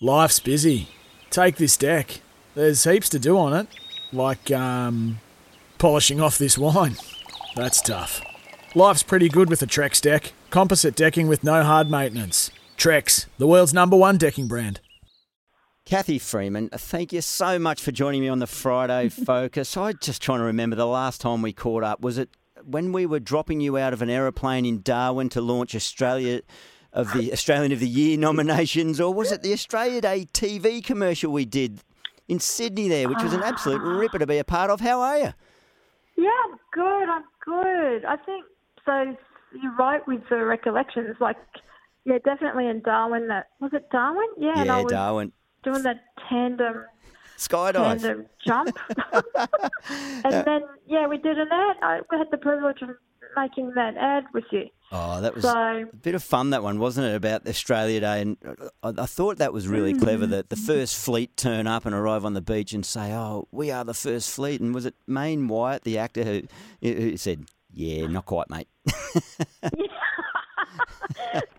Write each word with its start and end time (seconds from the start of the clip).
Life's 0.00 0.40
busy. 0.40 0.88
Take 1.30 1.56
this 1.56 1.76
deck. 1.76 2.20
There's 2.54 2.84
heaps 2.84 3.08
to 3.10 3.18
do 3.18 3.38
on 3.38 3.52
it, 3.52 3.68
like 4.12 4.50
um, 4.50 5.20
polishing 5.78 6.20
off 6.20 6.38
this 6.38 6.58
wine. 6.58 6.96
That's 7.54 7.80
tough. 7.80 8.22
Life's 8.74 9.02
pretty 9.02 9.28
good 9.28 9.50
with 9.50 9.62
a 9.62 9.66
Trex 9.66 10.00
deck. 10.00 10.32
Composite 10.50 10.96
decking 10.96 11.28
with 11.28 11.44
no 11.44 11.62
hard 11.62 11.90
maintenance. 11.90 12.50
Trex, 12.76 13.26
the 13.38 13.46
world's 13.46 13.74
number 13.74 13.96
one 13.96 14.16
decking 14.16 14.48
brand. 14.48 14.80
Cathy 15.84 16.18
Freeman, 16.18 16.68
thank 16.70 17.12
you 17.12 17.20
so 17.20 17.58
much 17.58 17.82
for 17.82 17.90
joining 17.92 18.20
me 18.20 18.28
on 18.28 18.38
the 18.38 18.46
Friday 18.46 19.08
Focus. 19.26 19.76
I'm 19.76 19.94
just 20.00 20.22
trying 20.22 20.38
to 20.38 20.44
remember 20.44 20.76
the 20.76 20.86
last 20.86 21.20
time 21.20 21.42
we 21.42 21.52
caught 21.52 21.82
up. 21.82 22.00
Was 22.00 22.16
it 22.16 22.30
when 22.64 22.92
we 22.92 23.06
were 23.06 23.20
dropping 23.20 23.60
you 23.60 23.76
out 23.76 23.92
of 23.92 24.02
an 24.02 24.10
aeroplane 24.10 24.64
in 24.66 24.82
Darwin 24.82 25.28
to 25.30 25.40
launch 25.40 25.74
Australia 25.74 26.42
of 26.92 27.12
the 27.12 27.32
Australian 27.32 27.72
of 27.72 27.80
the 27.80 27.88
Year 27.88 28.18
nominations, 28.18 29.00
or 29.00 29.14
was 29.14 29.30
it 29.32 29.42
the 29.42 29.52
Australia 29.52 30.00
Day 30.00 30.26
TV 30.32 30.84
commercial 30.84 31.32
we 31.32 31.44
did 31.44 31.80
in 32.28 32.40
Sydney 32.40 32.88
there, 32.88 33.08
which 33.08 33.22
was 33.22 33.32
an 33.32 33.42
absolute 33.42 33.80
ah. 33.82 33.98
ripper 33.98 34.18
to 34.18 34.26
be 34.26 34.38
a 34.38 34.44
part 34.44 34.70
of? 34.70 34.80
How 34.80 35.00
are 35.00 35.18
you? 35.18 35.32
Yeah, 36.16 36.30
I'm 36.44 36.58
good. 36.72 37.08
I'm 37.08 37.24
good. 37.44 38.04
I 38.04 38.16
think 38.16 38.44
so. 38.84 39.16
You're 39.60 39.74
right 39.76 40.06
with 40.06 40.22
the 40.28 40.44
recollections. 40.44 41.16
Like, 41.20 41.36
yeah, 42.04 42.18
definitely 42.24 42.66
in 42.66 42.82
Darwin. 42.82 43.28
That 43.28 43.48
was 43.60 43.72
it. 43.72 43.88
Darwin. 43.90 44.28
Yeah, 44.38 44.60
and 44.60 44.70
I 44.70 44.82
was 44.82 44.92
Darwin. 44.92 45.32
doing 45.62 45.82
that 45.82 46.04
tandem 46.28 46.84
Skydive. 47.36 48.00
tandem 48.00 48.26
jump, 48.46 48.76
and 50.24 50.46
then 50.46 50.62
yeah, 50.86 51.06
we 51.06 51.18
did 51.18 51.38
an 51.38 51.48
ad. 51.50 51.76
I 51.82 52.00
we 52.10 52.18
had 52.18 52.30
the 52.30 52.38
privilege 52.38 52.82
of 52.82 52.90
making 53.36 53.72
that 53.74 53.96
ad 53.96 54.24
with 54.34 54.44
you. 54.50 54.68
Oh, 54.92 55.20
that 55.20 55.34
was 55.34 55.44
So 55.44 55.86
a 55.92 55.96
bit 55.96 56.16
of 56.16 56.22
fun, 56.22 56.50
that 56.50 56.64
one, 56.64 56.80
wasn't 56.80 57.06
it, 57.06 57.14
about 57.14 57.46
Australia 57.46 58.00
Day? 58.00 58.22
And 58.22 58.36
I, 58.82 58.92
I 58.98 59.06
thought 59.06 59.38
that 59.38 59.52
was 59.52 59.68
really 59.68 59.94
clever 59.94 60.26
that 60.26 60.50
the 60.50 60.56
first 60.56 60.96
fleet 60.96 61.36
turn 61.36 61.68
up 61.68 61.86
and 61.86 61.94
arrive 61.94 62.24
on 62.24 62.34
the 62.34 62.40
beach 62.40 62.72
and 62.72 62.84
say, 62.84 63.12
oh, 63.12 63.46
we 63.52 63.70
are 63.70 63.84
the 63.84 63.94
first 63.94 64.30
fleet. 64.30 64.60
And 64.60 64.74
was 64.74 64.86
it 64.86 64.94
Meyne 65.06 65.46
Wyatt, 65.46 65.84
the 65.84 65.98
actor, 65.98 66.24
who, 66.24 66.42
who 66.82 67.16
said, 67.16 67.44
yeah, 67.72 68.08
not 68.08 68.26
quite, 68.26 68.50
mate. 68.50 68.66
oh, 68.92 69.70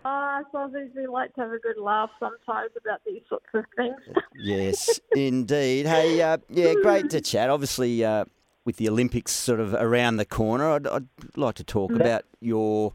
I 0.04 0.42
suppose 0.50 0.72
we 0.94 1.06
like 1.06 1.34
to 1.36 1.40
have 1.40 1.52
a 1.52 1.58
good 1.58 1.78
laugh 1.78 2.10
sometimes 2.20 2.72
about 2.84 3.00
these 3.06 3.22
sorts 3.30 3.46
of 3.54 3.64
things. 3.76 3.96
yes, 4.36 5.00
indeed. 5.16 5.86
Hey, 5.86 6.20
uh, 6.20 6.36
yeah, 6.50 6.74
great 6.82 7.08
to 7.10 7.22
chat. 7.22 7.48
Obviously, 7.48 8.04
uh, 8.04 8.26
with 8.66 8.76
the 8.76 8.90
Olympics 8.90 9.32
sort 9.32 9.58
of 9.58 9.72
around 9.72 10.18
the 10.18 10.26
corner, 10.26 10.70
I'd, 10.70 10.86
I'd 10.86 11.08
like 11.34 11.54
to 11.56 11.64
talk 11.64 11.92
about 11.92 12.24
your 12.40 12.92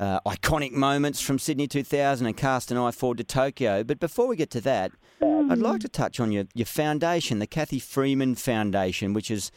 uh, 0.00 0.18
iconic 0.26 0.72
moments 0.72 1.20
from 1.20 1.38
Sydney 1.38 1.68
2000 1.68 2.26
and 2.26 2.36
cast 2.36 2.72
an 2.72 2.78
eye 2.78 2.90
forward 2.90 3.18
to 3.18 3.24
Tokyo. 3.24 3.84
But 3.84 4.00
before 4.00 4.26
we 4.26 4.34
get 4.34 4.50
to 4.52 4.60
that, 4.62 4.92
I'd 5.22 5.58
like 5.58 5.82
to 5.82 5.88
touch 5.88 6.18
on 6.18 6.32
your, 6.32 6.44
your 6.54 6.66
foundation, 6.66 7.38
the 7.38 7.46
Cathy 7.46 7.78
Freeman 7.78 8.34
Foundation, 8.34 9.12
which 9.12 9.30
is 9.30 9.52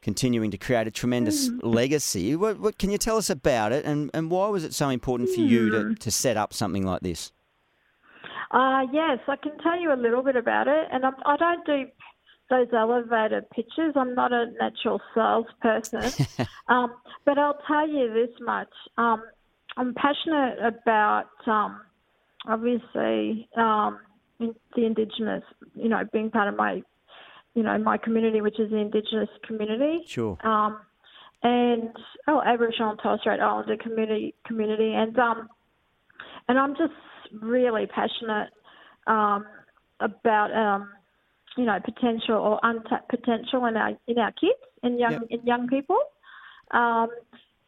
continuing 0.00 0.52
to 0.52 0.58
create 0.58 0.86
a 0.86 0.92
tremendous 0.92 1.50
legacy. 1.62 2.36
What, 2.36 2.60
what 2.60 2.78
can 2.78 2.90
you 2.90 2.98
tell 2.98 3.16
us 3.16 3.28
about 3.28 3.72
it, 3.72 3.84
and, 3.84 4.10
and 4.14 4.30
why 4.30 4.48
was 4.48 4.62
it 4.62 4.72
so 4.72 4.88
important 4.88 5.30
for 5.30 5.40
you 5.40 5.70
to, 5.70 5.94
to 5.96 6.10
set 6.12 6.36
up 6.36 6.54
something 6.54 6.86
like 6.86 7.00
this? 7.00 7.32
Uh, 8.52 8.82
yes, 8.92 9.18
I 9.26 9.34
can 9.42 9.58
tell 9.58 9.78
you 9.80 9.92
a 9.92 9.96
little 9.96 10.22
bit 10.22 10.36
about 10.36 10.68
it, 10.68 10.86
and 10.92 11.04
I'm, 11.04 11.14
I 11.26 11.36
don't 11.36 11.66
do 11.66 11.86
those 12.50 12.68
elevator 12.72 13.42
pitches. 13.52 13.94
I'm 13.96 14.14
not 14.14 14.32
a 14.32 14.46
natural 14.60 15.00
salesperson, 15.14 16.26
um, 16.68 16.94
but 17.24 17.36
I'll 17.36 17.58
tell 17.66 17.88
you 17.88 18.12
this 18.12 18.34
much: 18.40 18.70
um, 18.96 19.22
I'm 19.78 19.94
passionate 19.94 20.58
about 20.60 21.30
um, 21.46 21.80
obviously 22.48 23.48
um, 23.56 24.00
in, 24.40 24.54
the 24.74 24.84
Indigenous, 24.84 25.44
you 25.74 25.88
know, 25.88 26.02
being 26.12 26.30
part 26.30 26.48
of 26.48 26.56
my, 26.56 26.82
you 27.54 27.62
know, 27.62 27.78
my 27.78 27.96
community, 27.96 28.40
which 28.40 28.58
is 28.58 28.70
the 28.70 28.76
Indigenous 28.76 29.28
community. 29.46 30.00
Sure. 30.04 30.36
Um, 30.44 30.80
and 31.44 31.90
oh, 32.26 32.42
Aboriginal 32.44 32.90
and 32.90 32.98
Torres 33.00 33.20
Strait 33.20 33.38
Islander 33.38 33.76
community 33.76 34.34
community, 34.44 34.92
and 34.94 35.16
um, 35.16 35.48
and 36.48 36.58
I'm 36.58 36.74
just 36.74 36.92
really 37.40 37.86
passionate 37.86 38.50
um, 39.06 39.46
about 40.00 40.52
um, 40.52 40.90
you 41.56 41.64
know 41.64 41.78
potential 41.84 42.34
or 42.34 42.58
untapped 42.64 43.08
potential 43.08 43.66
in 43.66 43.76
our 43.76 43.90
in 44.08 44.18
our 44.18 44.32
kids 44.32 44.58
and 44.82 44.98
young 44.98 45.12
Yep. 45.12 45.22
in 45.30 45.46
young 45.46 45.68
people. 45.68 45.98
Um, 46.72 47.08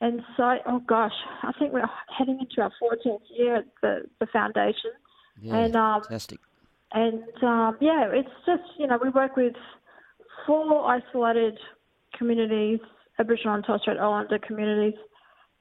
and 0.00 0.22
so, 0.36 0.56
oh 0.66 0.80
gosh, 0.86 1.12
I 1.42 1.52
think 1.58 1.72
we're 1.72 1.88
heading 2.16 2.38
into 2.40 2.62
our 2.62 2.72
14th 2.82 3.18
year 3.36 3.56
at 3.56 3.66
the, 3.82 4.02
the 4.18 4.26
foundation. 4.26 4.92
Yeah, 5.40 5.56
And, 5.56 5.76
um, 5.76 6.02
fantastic. 6.02 6.40
And 6.92 7.22
um, 7.42 7.76
yeah, 7.80 8.08
it's 8.12 8.28
just, 8.46 8.62
you 8.78 8.86
know, 8.86 8.98
we 9.02 9.10
work 9.10 9.36
with 9.36 9.54
four 10.46 10.90
isolated 10.90 11.58
communities, 12.16 12.80
Aboriginal 13.18 13.54
and 13.56 13.64
Torres 13.64 13.82
Strait 13.82 13.98
Islander 13.98 14.38
communities, 14.38 14.98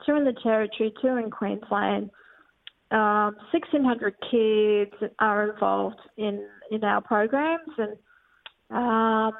two 0.06 0.16
in 0.16 0.24
the 0.24 0.34
Territory, 0.42 0.94
two 1.02 1.18
in 1.18 1.30
Queensland. 1.30 2.10
Um, 2.92 3.36
1,600 3.52 4.16
kids 4.32 5.14
are 5.20 5.52
involved 5.52 6.00
in, 6.18 6.48
in 6.72 6.84
our 6.84 7.02
programs, 7.02 7.70
and 7.78 7.98
um, 8.72 9.34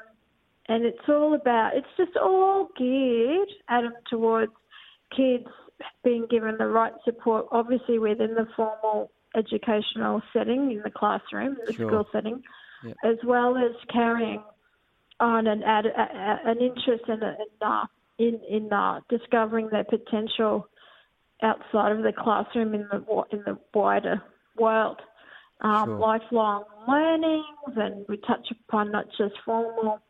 and 0.68 0.84
it's 0.84 1.08
all 1.08 1.34
about, 1.34 1.72
it's 1.74 1.86
just 1.96 2.16
all 2.16 2.68
geared, 2.78 3.48
Adam, 3.68 3.92
towards 4.08 4.52
kids 5.14 5.46
being 6.04 6.26
given 6.30 6.56
the 6.58 6.66
right 6.66 6.92
support, 7.04 7.46
obviously 7.50 7.98
within 7.98 8.34
the 8.34 8.46
formal 8.56 9.10
educational 9.36 10.20
setting 10.32 10.72
in 10.72 10.82
the 10.82 10.90
classroom, 10.90 11.56
the 11.66 11.72
Sure. 11.72 11.88
school 11.88 12.08
setting, 12.12 12.42
Yep. 12.82 12.96
as 13.04 13.16
well 13.24 13.56
as 13.56 13.72
carrying 13.88 14.42
on 15.20 15.46
an 15.46 15.62
ad, 15.62 15.86
an 15.86 16.58
interest 16.58 17.04
in 17.08 17.22
in 17.22 17.46
uh, 17.62 17.86
in, 18.18 18.40
in 18.48 18.72
uh, 18.72 19.00
discovering 19.08 19.68
their 19.70 19.84
potential 19.84 20.68
outside 21.42 21.92
of 21.92 22.02
the 22.02 22.12
classroom 22.12 22.74
in 22.74 22.86
the 22.90 23.24
in 23.30 23.42
the 23.44 23.58
wider 23.74 24.22
world. 24.58 25.00
Um, 25.62 25.84
Sure. 25.84 25.98
Lifelong 25.98 26.64
learnings, 26.88 27.76
and 27.76 28.06
we 28.08 28.16
touch 28.18 28.50
upon 28.50 28.90
not 28.90 29.06
just 29.18 29.34
formal 29.44 30.00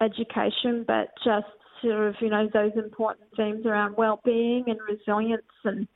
education, 0.00 0.84
but 0.86 1.08
just 1.24 1.46
sort 1.82 2.08
of 2.08 2.14
you 2.20 2.30
know 2.30 2.48
those 2.52 2.72
important 2.76 3.26
themes 3.36 3.66
around 3.66 3.96
well-being 3.96 4.64
and 4.68 4.78
resilience 4.88 5.42
and 5.64 5.86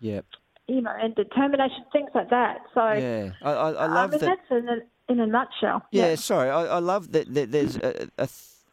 Yeah. 0.00 0.20
you 0.68 0.80
know 0.82 0.92
and 1.00 1.14
determination, 1.14 1.84
things 1.92 2.10
like 2.14 2.30
that. 2.30 2.58
So 2.74 2.80
Yeah, 2.92 3.30
I, 3.42 3.50
I, 3.52 3.70
I 3.72 3.84
I 3.84 3.86
love 3.86 4.10
mean 4.10 4.20
that. 4.20 4.38
that's 4.48 4.50
in 4.50 4.68
a, 4.68 5.12
in 5.12 5.20
a 5.20 5.26
nutshell. 5.26 5.82
Yeah, 5.90 6.14
sorry, 6.14 6.50
I, 6.50 6.76
I 6.76 6.78
love 6.78 7.12
that, 7.12 7.32
that 7.34 7.50
there's 7.52 7.76
a, 7.76 8.08
a, 8.18 8.28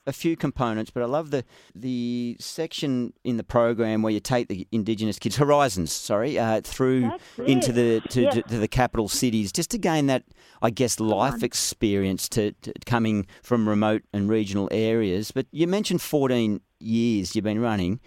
a 0.08 0.14
few 0.14 0.36
components, 0.36 0.92
but 0.92 1.04
I 1.04 1.06
love 1.06 1.32
the 1.32 1.44
the 1.76 2.36
section 2.40 3.14
in 3.24 3.38
the 3.38 3.44
program 3.44 4.02
where 4.02 4.12
you 4.14 4.20
take 4.20 4.48
the 4.48 4.68
Indigenous 4.72 5.20
kids, 5.20 5.36
Horizons, 5.38 5.92
sorry, 5.92 6.40
uh, 6.40 6.62
through 6.62 7.12
into 7.46 7.72
the 7.72 8.02
to, 8.10 8.30
to, 8.32 8.42
to 8.44 8.58
the 8.58 8.68
capital 8.68 9.08
cities, 9.08 9.52
just 9.52 9.70
to 9.72 9.78
gain 9.78 10.08
that, 10.08 10.24
I 10.62 10.70
guess, 10.72 11.00
life 11.00 11.44
experience 11.44 12.28
to, 12.30 12.52
to 12.54 12.74
coming 12.86 13.28
from 13.44 13.70
remote 13.70 14.04
and 14.14 14.30
regional 14.30 14.68
areas. 14.72 15.32
But 15.32 15.46
you 15.52 15.68
mentioned 15.68 16.02
14 16.02 16.62
years 16.80 17.36
you've 17.36 17.44
been 17.44 17.62
running. 17.62 18.00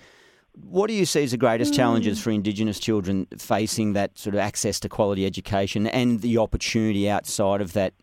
What 0.54 0.88
do 0.88 0.92
you 0.92 1.06
see 1.06 1.22
as 1.24 1.30
the 1.30 1.38
greatest 1.38 1.72
challenges 1.72 2.18
Hmm. 2.18 2.24
for 2.24 2.30
Indigenous 2.30 2.78
children 2.78 3.26
facing 3.38 3.94
that 3.94 4.18
sort 4.18 4.34
of 4.34 4.40
access 4.40 4.78
to 4.80 4.88
quality 4.88 5.24
education 5.24 5.86
and 5.86 6.20
the 6.20 6.36
opportunity 6.36 7.08
outside 7.08 7.62
of 7.62 7.72
that 7.72 7.94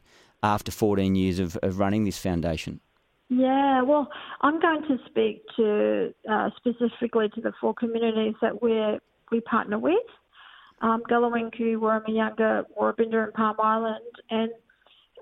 after 0.42 0.71
14 0.71 1.13
years 1.15 1.38
of, 1.38 1.57
of 1.62 1.77
running 1.77 2.06
this 2.06 2.18
foundation? 2.18 2.80
Yeah, 3.30 3.84
well, 3.84 4.10
I'm 4.42 4.60
going 4.60 4.81
to 4.88 4.98
speak 5.06 5.44
to 5.58 6.14
uh, 6.30 6.50
specifically 6.58 7.30
to 7.36 7.42
the 7.42 7.54
four 7.62 7.76
communities 7.76 8.34
that 8.42 8.62
we 8.62 9.00
we 9.31 9.40
partner 9.42 9.78
with: 9.78 9.98
um, 10.81 11.04
Galiwin'ku, 11.10 11.76
Wurrumiyanga, 11.78 12.66
Woorabinda, 12.80 13.26
and 13.26 13.34
Palm 13.36 13.56
Island. 13.62 14.00
And 14.31 14.50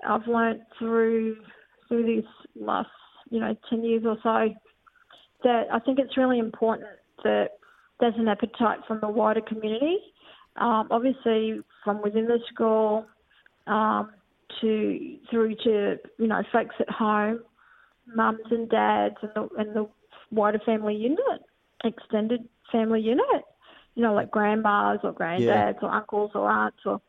I've 0.08 0.26
learnt 0.26 0.62
through 0.78 1.36
through 1.88 2.06
these 2.06 2.24
last 2.58 2.88
you 3.30 3.40
know 3.40 3.54
ten 3.68 3.84
years 3.84 4.04
or 4.06 4.16
so 4.22 4.54
that 5.44 5.64
I 5.70 5.78
think 5.78 5.98
it's 5.98 6.16
really 6.16 6.38
important 6.38 6.88
that 7.24 7.58
there's 8.00 8.14
an 8.16 8.28
appetite 8.28 8.78
from 8.86 9.00
the 9.00 9.08
wider 9.08 9.42
community. 9.42 9.98
Um, 10.56 10.88
obviously, 10.90 11.60
from 11.84 12.00
within 12.02 12.24
the 12.24 12.38
school, 12.52 13.04
um, 13.66 14.12
to 14.62 15.16
through 15.30 15.56
to 15.64 15.96
you 16.18 16.26
know 16.26 16.42
folks 16.50 16.74
at 16.80 16.88
home, 16.88 17.40
mums 18.14 18.40
and 18.50 18.68
dads, 18.68 19.16
and 19.22 19.30
the 19.34 19.48
and 19.58 19.74
the 19.74 19.88
wider 20.30 20.60
family 20.64 20.94
unit, 20.94 21.42
extended 21.84 22.48
family 22.72 23.00
unit. 23.00 23.44
You 23.94 24.02
know, 24.04 24.14
like 24.14 24.30
grandmas 24.30 25.00
or 25.02 25.12
granddads 25.12 25.80
Yeah. 25.80 25.86
or 25.86 25.90
uncles 25.90 26.30
or 26.34 26.48
aunts 26.48 26.78
or. 26.84 27.00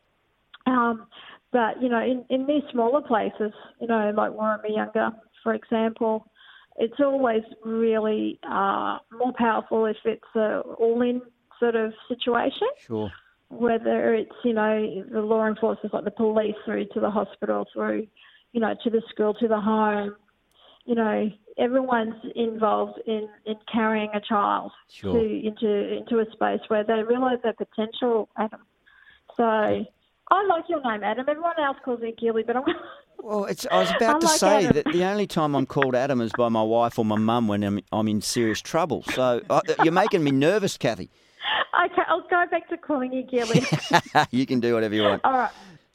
Um, 0.66 1.06
but 1.52 1.80
you 1.82 1.88
know, 1.88 2.02
in 2.02 2.24
in 2.30 2.46
these 2.46 2.62
smaller 2.72 3.00
places, 3.00 3.52
you 3.80 3.86
know, 3.86 4.12
like 4.16 4.32
Wurrumiyanga, 4.32 5.12
for 5.42 5.54
example, 5.54 6.26
it's 6.76 6.98
always 7.00 7.42
really 7.64 8.38
uh, 8.48 8.98
more 9.12 9.32
powerful 9.36 9.86
if 9.86 9.96
it's 10.04 10.22
a 10.36 10.60
all-in 10.78 11.20
sort 11.58 11.76
of 11.76 11.92
situation 12.08 12.68
Sure. 12.78 13.10
whether 13.50 14.14
it's 14.14 14.32
you 14.44 14.52
know 14.54 15.04
the 15.12 15.20
law 15.20 15.46
enforcement 15.46 15.92
like 15.92 16.04
the 16.04 16.10
police 16.10 16.54
through 16.64 16.86
to 16.94 17.00
the 17.00 17.10
hospital 17.10 17.66
through 17.72 18.06
you 18.52 18.60
know 18.60 18.74
to 18.82 18.90
the 18.90 19.02
school 19.10 19.34
to 19.34 19.46
the 19.46 19.60
home 19.60 20.14
you 20.86 20.94
know 20.94 21.28
everyone's 21.58 22.14
involved 22.34 22.98
in, 23.06 23.28
in 23.46 23.54
carrying 23.72 24.10
a 24.14 24.20
child 24.20 24.72
Sure. 24.88 25.12
to 25.14 25.20
into 25.46 25.96
into 25.98 26.18
a 26.20 26.24
space 26.32 26.60
where 26.68 26.84
they 26.84 27.02
realise 27.02 27.38
their 27.42 27.52
potential 27.54 28.28
adam 28.38 28.60
so 29.36 29.44
I 30.32 30.44
like 30.48 30.64
your 30.68 30.80
name 30.82 31.02
Adam 31.02 31.26
everyone 31.28 31.58
else 31.58 31.76
calls 31.84 32.00
me 32.00 32.14
Gilly 32.20 32.42
but 32.46 32.56
I'm 32.56 32.64
Well, 33.22 33.44
it's, 33.44 33.66
I 33.70 33.80
was 33.80 33.90
about 33.90 34.16
I 34.16 34.18
to 34.20 34.26
like 34.26 34.38
say 34.38 34.64
Adam. 34.64 34.72
that 34.82 34.92
the 34.94 35.04
only 35.04 35.26
time 35.26 35.54
I'm 35.54 35.66
called 35.66 35.94
Adam 35.94 36.22
is 36.22 36.32
by 36.38 36.48
my 36.48 36.62
wife 36.62 36.98
or 36.98 37.04
my 37.04 37.18
mum 37.18 37.48
when 37.48 37.62
I'm, 37.62 37.80
I'm 37.92 38.08
in 38.08 38.22
serious 38.22 38.62
trouble. 38.62 39.02
So 39.14 39.42
uh, 39.50 39.60
you're 39.82 39.92
making 39.92 40.24
me 40.24 40.30
nervous, 40.30 40.78
Cathy. 40.78 41.10
okay 41.84 42.02
I'll 42.08 42.22
go 42.30 42.44
back 42.50 42.66
to 42.70 42.78
calling 42.78 43.12
you 43.12 43.22
Gilly 43.24 43.62
you 44.30 44.46
can 44.46 44.60
do 44.60 44.72
whatever 44.72 44.94
you 44.94 45.02
want. 45.02 45.20
all 45.24 45.32
right 45.32 45.50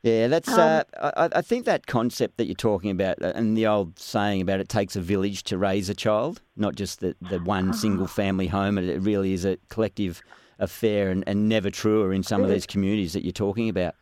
Yeah, 0.06 0.28
that's. 0.28 0.50
Um, 0.50 0.84
uh, 0.98 1.12
I, 1.18 1.40
I 1.40 1.42
think 1.42 1.66
that 1.66 1.88
concept 1.88 2.38
that 2.38 2.46
you're 2.46 2.54
talking 2.54 2.92
about, 2.92 3.20
uh, 3.24 3.34
and 3.34 3.58
the 3.58 3.66
old 3.66 3.98
saying 3.98 4.40
about 4.40 4.60
it 4.60 4.70
takes 4.70 4.96
a 4.96 5.02
village 5.02 5.42
to 5.46 5.58
raise 5.58 5.90
a 5.90 5.96
child, 5.96 6.44
not 6.56 6.76
just 6.76 7.00
the, 7.00 7.16
the 7.32 7.40
one 7.40 7.74
single 7.74 8.06
family 8.06 8.46
home. 8.46 8.78
It, 8.78 8.88
it 8.88 9.00
really 9.00 9.34
is 9.34 9.46
a 9.46 9.58
collective 9.70 10.22
affair, 10.60 11.10
and, 11.10 11.24
and 11.26 11.50
never 11.50 11.72
truer 11.72 12.14
in 12.14 12.22
some 12.22 12.44
of 12.44 12.50
these 12.52 12.68
communities 12.68 13.14
that 13.14 13.24
you're 13.24 13.32
talking 13.32 13.68
about. 13.68 13.96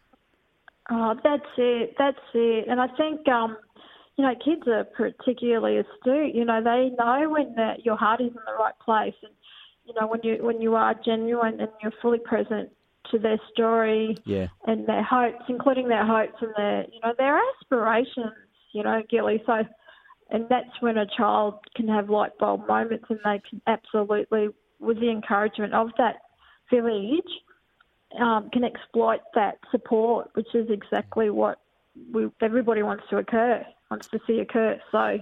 Oh, 0.92 1.16
that's 1.24 1.46
it. 1.58 1.96
That's 1.98 2.18
it. 2.34 2.68
And 2.68 2.82
I 2.82 2.88
think, 2.98 3.26
um, 3.30 3.56
you 4.18 4.26
know, 4.26 4.34
kids 4.44 4.64
are 4.68 4.84
particularly 4.84 5.78
astute. 5.78 6.36
You 6.36 6.44
know, 6.44 6.62
they 6.62 6.94
know 7.00 7.30
when 7.30 7.56
the, 7.56 7.76
your 7.82 7.96
heart 7.96 8.20
is 8.20 8.28
in 8.28 8.34
the 8.46 8.60
right 8.60 8.78
place, 8.84 9.16
and 9.24 9.32
you 9.86 9.94
know 9.94 10.08
when 10.08 10.20
you 10.22 10.44
when 10.44 10.60
you 10.60 10.76
are 10.76 10.94
genuine 11.06 11.62
and 11.62 11.70
you're 11.82 11.94
fully 12.02 12.20
present 12.20 12.72
to 13.12 13.20
their 13.20 13.40
story 13.52 14.18
Yeah, 14.26 14.48
and 14.66 14.88
their 14.88 15.04
hopes, 15.04 15.44
including 15.50 15.88
their 15.88 16.06
hopes 16.06 16.36
and 16.42 16.52
their 16.58 16.86
you 16.92 17.00
know 17.04 17.14
their 17.18 17.40
aspirations. 17.56 18.34
You 18.74 18.84
know, 18.84 19.02
Gilly. 19.10 19.42
So, 19.46 19.62
and 20.32 20.48
that's 20.50 20.82
when 20.82 20.98
a 20.98 21.06
child 21.06 21.60
can 21.76 21.88
have 21.88 22.10
light 22.10 22.38
bulb 22.40 22.68
moments, 22.68 23.06
and 23.10 23.20
they 23.24 23.42
can 23.48 23.62
absolutely, 23.68 24.50
with 24.80 25.00
the 25.00 25.10
encouragement 25.10 25.74
of 25.74 25.90
that 25.98 26.18
village, 26.72 27.22
um, 28.20 28.50
can 28.52 28.64
exploit 28.64 29.22
that 29.36 29.60
support, 29.72 30.30
which 30.34 30.54
is 30.54 30.70
exactly 30.70 31.30
what 31.30 31.60
we, 32.12 32.30
everybody 32.42 32.84
wants 32.84 33.04
to 33.10 33.18
occur, 33.18 33.64
wants 33.92 34.08
to 34.08 34.20
see 34.26 34.40
occur. 34.40 34.80
So, 34.92 35.20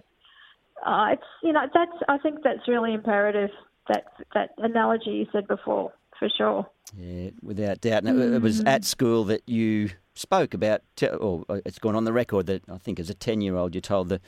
uh, 0.86 1.08
it's 1.12 1.24
you 1.44 1.54
know 1.54 1.68
that's 1.74 1.92
I 2.08 2.18
think 2.18 2.40
that's 2.44 2.68
really 2.68 2.94
imperative. 2.94 3.50
That 3.88 4.06
that 4.34 4.52
analogy 4.58 5.12
you 5.12 5.28
said 5.32 5.48
before, 5.48 5.92
for 6.22 6.30
sure. 6.30 6.68
yeah, 6.96 7.32
without 7.42 7.82
doubt. 7.82 8.04
And 8.04 8.22
it, 8.22 8.34
it 8.36 8.42
was 8.44 8.60
at 8.62 8.86
school 8.86 9.24
that 9.26 9.42
you 9.50 9.90
spoke 10.14 10.54
about, 10.54 10.82
te- 10.96 11.08
or 11.08 11.44
uh, 11.50 11.62
it's 11.66 11.80
gone 11.80 11.96
on 11.96 12.04
the 12.04 12.14
record 12.14 12.46
that 12.46 12.62
I 12.70 12.78
think 12.78 13.00
as 13.00 13.10
a 13.10 13.16
10 13.16 13.42
year 13.42 13.56
old 13.56 13.74
you 13.74 13.82
told 13.82 14.10
the 14.10 14.22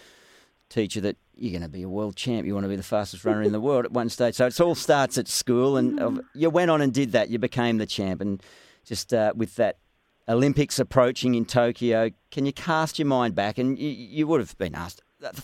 teacher 0.69 0.99
that 1.01 1.17
you're 1.35 1.51
going 1.51 1.61
to 1.61 1.69
be 1.69 1.83
a 1.83 1.89
world 1.89 2.15
champ, 2.15 2.47
you 2.47 2.55
want 2.55 2.63
to 2.63 2.69
be 2.69 2.75
the 2.75 2.81
fastest 2.81 3.25
runner 3.25 3.43
in 3.43 3.51
the 3.51 3.61
world 3.61 3.85
at 3.85 3.91
one 3.91 4.09
stage. 4.09 4.33
So 4.33 4.47
it 4.47 4.59
all 4.59 4.73
starts 4.73 5.19
at 5.19 5.27
school, 5.27 5.77
and 5.77 5.99
uh, 5.99 6.11
you 6.33 6.49
went 6.49 6.71
on 6.71 6.81
and 6.81 6.91
did 6.91 7.11
that. 7.11 7.29
You 7.29 7.37
became 7.37 7.77
the 7.77 7.85
champ, 7.85 8.21
and 8.21 8.41
just 8.83 9.13
uh, 9.13 9.33
with 9.35 9.55
that 9.57 9.77
Olympics 10.27 10.79
approaching 10.79 11.35
in 11.35 11.45
Tokyo, 11.45 12.09
can 12.31 12.47
you 12.47 12.53
cast 12.53 12.97
your 12.97 13.05
mind 13.05 13.35
back? 13.35 13.59
And 13.59 13.77
you, 13.77 13.89
you 13.89 14.25
would 14.25 14.39
have 14.39 14.57
been 14.57 14.73
asked 14.73 15.03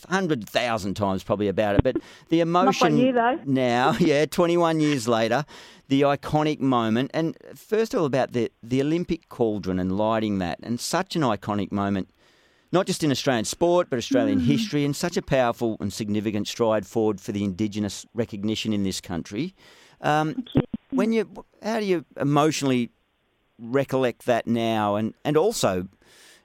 hundred 0.10 0.48
thousand 0.48 0.96
times 0.96 1.24
probably 1.24 1.48
about 1.48 1.76
it, 1.76 1.84
but 1.84 1.98
the 2.30 2.40
emotion 2.48 2.98
you, 2.98 3.12
now, 3.46 3.96
yeah, 4.00 4.26
21 4.26 4.80
years 4.80 5.08
later, 5.08 5.46
the 5.88 6.02
iconic 6.02 6.60
moment, 6.60 7.12
and 7.14 7.38
first 7.56 7.94
of 7.94 8.00
all 8.00 8.06
about 8.06 8.34
the 8.34 8.52
the 8.64 8.82
Olympic 8.82 9.30
cauldron 9.30 9.80
and 9.80 9.98
lighting 9.98 10.40
that, 10.40 10.60
and 10.64 10.80
such 10.80 11.16
an 11.16 11.22
iconic 11.22 11.72
moment 11.72 12.10
not 12.72 12.86
just 12.86 13.04
in 13.04 13.12
Australian 13.12 13.46
sport, 13.46 13.90
but 13.90 13.98
Australian 13.98 14.40
history, 14.40 14.86
and 14.86 14.96
such 14.96 15.18
a 15.18 15.22
powerful 15.22 15.78
and 15.80 15.92
significant 15.92 16.48
stride 16.48 16.86
forward 16.86 17.20
for 17.20 17.32
the 17.32 17.44
Indigenous 17.44 18.06
recognition 18.14 18.74
in 18.74 18.84
this 18.84 19.02
country. 19.02 19.56
Um, 20.02 20.46
when 20.92 21.12
you, 21.12 21.46
how 21.64 21.80
do 21.80 21.86
you 21.86 22.06
emotionally 22.20 22.92
recollect 23.58 24.26
that 24.26 24.48
now, 24.48 24.96
and 24.96 25.14
and 25.26 25.36
also 25.36 25.88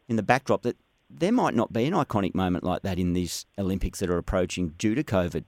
in 0.08 0.16
the 0.16 0.22
backdrop 0.22 0.62
that 0.62 0.76
there 1.16 1.32
might 1.32 1.54
not 1.54 1.72
be 1.72 1.84
an 1.84 1.94
iconic 1.94 2.34
moment 2.34 2.64
like 2.64 2.82
that 2.82 2.98
in 2.98 3.12
these 3.12 3.46
Olympics 3.58 4.00
that 4.00 4.10
are 4.10 4.18
approaching 4.18 4.74
due 4.78 4.94
to 4.94 5.04
COVID. 5.04 5.44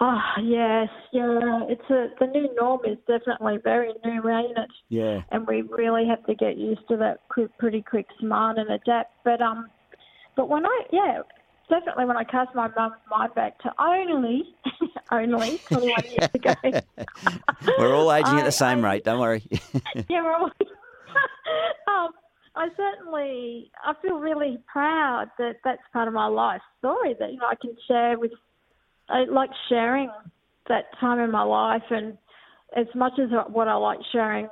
Oh 0.00 0.20
yes, 0.42 0.88
yeah. 1.12 1.60
It's 1.68 1.88
a 1.90 2.08
the 2.18 2.26
new 2.26 2.52
norm 2.60 2.80
is 2.84 2.98
definitely 3.06 3.58
very 3.62 3.92
new, 4.04 4.28
ain't 4.28 4.58
it? 4.58 4.70
Yeah, 4.88 5.20
and 5.30 5.46
we 5.46 5.62
really 5.62 6.06
have 6.08 6.24
to 6.26 6.34
get 6.34 6.56
used 6.56 6.80
to 6.88 6.96
that 6.96 7.20
quick, 7.28 7.56
pretty 7.58 7.82
quick 7.82 8.06
smart 8.18 8.58
and 8.58 8.68
adapt. 8.70 9.12
But 9.24 9.40
um, 9.40 9.68
but 10.36 10.48
when 10.48 10.66
I 10.66 10.82
yeah, 10.92 11.18
definitely 11.70 12.06
when 12.06 12.16
I 12.16 12.24
cast 12.24 12.52
my 12.54 12.68
mum's 12.76 12.94
mind 13.10 13.34
back 13.34 13.58
to 13.60 13.70
only 13.78 14.42
only 15.12 15.58
21 15.68 16.04
years 16.06 16.30
ago. 16.34 16.54
we're 17.78 17.94
all 17.94 18.12
aging 18.12 18.38
at 18.40 18.44
the 18.44 18.50
same 18.50 18.84
I- 18.84 18.94
rate. 18.94 19.04
Don't 19.04 19.20
worry. 19.20 19.46
yeah, 20.08 20.22
we're 20.24 20.34
all. 20.34 20.50
um, 21.86 22.08
I 22.54 22.68
certainly 22.76 23.70
I 23.84 23.94
feel 24.02 24.18
really 24.18 24.58
proud 24.70 25.30
that 25.38 25.56
that's 25.64 25.80
part 25.92 26.08
of 26.08 26.14
my 26.14 26.26
life 26.26 26.60
story 26.78 27.14
that 27.18 27.32
you 27.32 27.38
know 27.38 27.46
I 27.50 27.54
can 27.54 27.74
share 27.88 28.18
with. 28.18 28.32
I 29.08 29.24
like 29.24 29.50
sharing 29.68 30.10
that 30.68 30.84
time 31.00 31.18
in 31.18 31.30
my 31.30 31.42
life, 31.42 31.82
and 31.90 32.16
as 32.76 32.86
much 32.94 33.14
as 33.18 33.28
what 33.48 33.68
I 33.68 33.74
like 33.74 33.98
sharing, 34.12 34.48